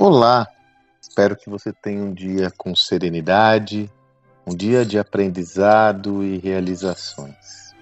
[0.00, 0.46] Olá!
[1.02, 3.90] Espero que você tenha um dia com serenidade,
[4.46, 7.74] um dia de aprendizado e realizações.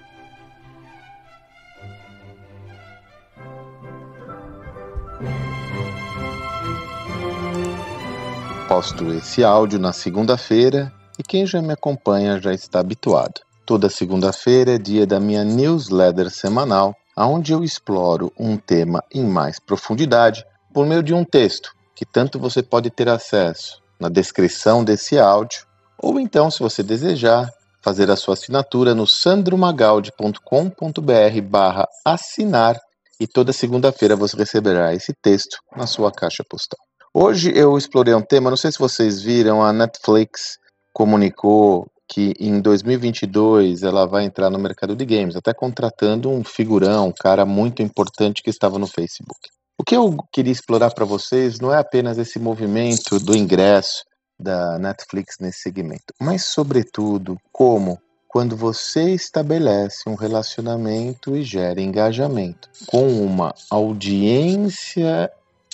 [8.66, 13.42] Posto esse áudio na segunda-feira e quem já me acompanha já está habituado.
[13.66, 19.60] Toda segunda-feira é dia da minha newsletter semanal, onde eu exploro um tema em mais
[19.60, 25.18] profundidade por meio de um texto que tanto você pode ter acesso na descrição desse
[25.18, 25.64] áudio,
[25.98, 27.50] ou então, se você desejar,
[27.82, 32.78] fazer a sua assinatura no sandromagaldi.com.br barra assinar
[33.18, 36.78] e toda segunda-feira você receberá esse texto na sua caixa postal.
[37.14, 40.58] Hoje eu explorei um tema, não sei se vocês viram, a Netflix
[40.92, 47.08] comunicou que em 2022 ela vai entrar no mercado de games, até contratando um figurão,
[47.08, 49.55] um cara muito importante que estava no Facebook.
[49.78, 54.04] O que eu queria explorar para vocês não é apenas esse movimento do ingresso
[54.38, 62.68] da Netflix nesse segmento, mas, sobretudo, como, quando você estabelece um relacionamento e gera engajamento
[62.86, 65.30] com uma audiência,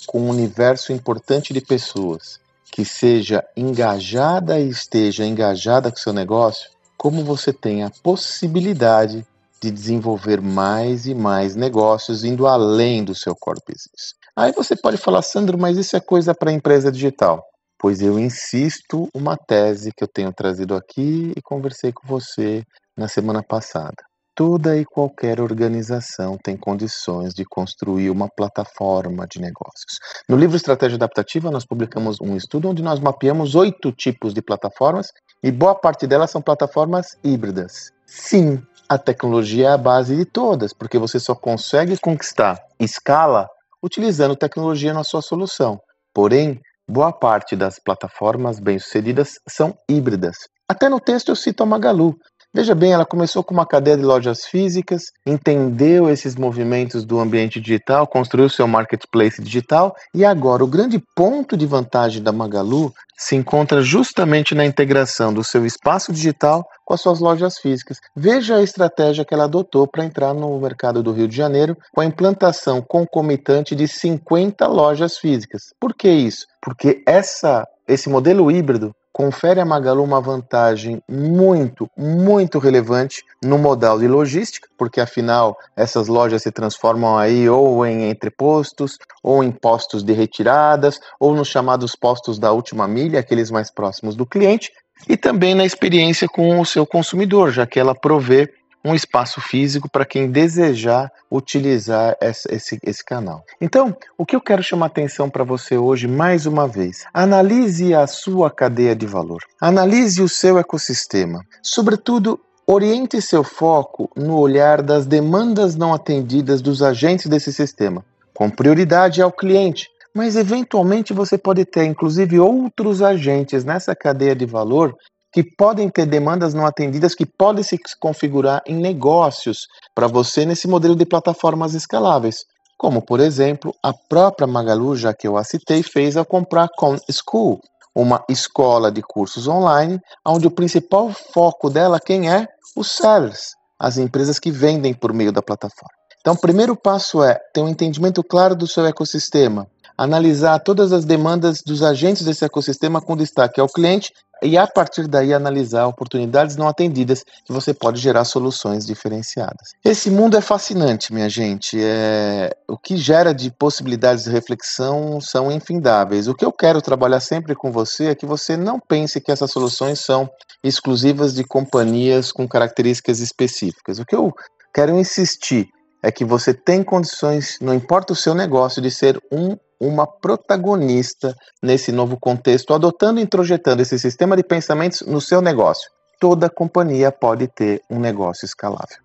[0.06, 2.41] com um universo importante de pessoas
[2.73, 9.27] que seja engajada e esteja engajada com seu negócio, como você tem a possibilidade
[9.62, 14.14] de desenvolver mais e mais negócios indo além do seu core business.
[14.36, 17.44] Aí você pode falar, Sandro, mas isso é coisa para empresa digital.
[17.78, 22.64] Pois eu insisto uma tese que eu tenho trazido aqui e conversei com você
[22.96, 23.96] na semana passada.
[24.34, 29.98] Toda e qualquer organização tem condições de construir uma plataforma de negócios.
[30.27, 35.08] No livro Estratégia Adaptativa, nós publicamos um estudo onde nós mapeamos oito tipos de plataformas
[35.42, 37.92] e boa parte delas são plataformas híbridas.
[38.06, 38.62] Sim,
[38.93, 43.48] a tecnologia é a base de todas, porque você só consegue conquistar escala
[43.83, 45.81] utilizando tecnologia na sua solução.
[46.15, 50.36] Porém, boa parte das plataformas bem-sucedidas são híbridas.
[50.69, 52.14] Até no texto eu cito a Magalu,
[52.55, 57.58] Veja bem, ela começou com uma cadeia de lojas físicas, entendeu esses movimentos do ambiente
[57.58, 63.35] digital, construiu seu marketplace digital e agora o grande ponto de vantagem da Magalu se
[63.36, 67.96] encontra justamente na integração do seu espaço digital com as suas lojas físicas.
[68.14, 72.02] Veja a estratégia que ela adotou para entrar no mercado do Rio de Janeiro com
[72.02, 75.73] a implantação concomitante de 50 lojas físicas.
[75.80, 76.46] Por que isso?
[76.61, 83.98] Porque essa esse modelo híbrido confere a Magalu uma vantagem muito, muito relevante no modal
[83.98, 90.02] de logística, porque afinal essas lojas se transformam aí ou em entrepostos, ou em postos
[90.02, 94.72] de retiradas, ou nos chamados postos da última milha, aqueles mais próximos do cliente,
[95.08, 98.52] e também na experiência com o seu consumidor, já que ela provê
[98.85, 103.45] um espaço físico para quem desejar utilizar esse, esse canal.
[103.61, 108.07] Então, o que eu quero chamar atenção para você hoje, mais uma vez, analise a
[108.07, 112.39] sua cadeia de valor, analise o seu ecossistema, sobretudo.
[112.65, 119.20] Oriente seu foco no olhar das demandas não atendidas dos agentes desse sistema, com prioridade
[119.20, 124.97] ao cliente, mas eventualmente você pode ter inclusive outros agentes nessa cadeia de valor
[125.33, 130.69] que podem ter demandas não atendidas que podem se configurar em negócios para você nesse
[130.69, 132.44] modelo de plataformas escaláveis.
[132.76, 136.97] Como, por exemplo, a própria Magalu, já que eu a citei, fez ao comprar Com
[137.11, 137.61] School,
[137.94, 142.47] uma escola de cursos online, onde o principal foco dela quem é?
[142.76, 145.94] Os sellers, as empresas que vendem por meio da plataforma.
[146.20, 149.67] Então, o primeiro passo é ter um entendimento claro do seu ecossistema,
[149.97, 154.12] analisar todas as demandas dos agentes desse ecossistema com destaque ao cliente
[154.43, 159.70] e a partir daí analisar oportunidades não atendidas que você pode gerar soluções diferenciadas.
[159.85, 161.79] Esse mundo é fascinante, minha gente.
[161.81, 162.50] É...
[162.69, 166.26] O que gera de possibilidades de reflexão são infindáveis.
[166.26, 169.50] O que eu quero trabalhar sempre com você é que você não pense que essas
[169.50, 170.29] soluções são
[170.64, 173.99] exclusivas de companhias com características específicas.
[173.99, 174.32] O que eu
[174.75, 175.69] quero insistir
[176.02, 181.34] é que você tem condições, não importa o seu negócio, de ser um uma protagonista
[181.61, 185.90] nesse novo contexto, adotando e introjetando esse sistema de pensamentos no seu negócio.
[186.20, 188.99] Toda companhia pode ter um negócio escalável.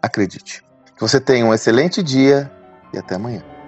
[0.00, 0.62] Acredite.
[0.96, 2.50] Que você tenha um excelente dia
[2.94, 3.61] e até amanhã.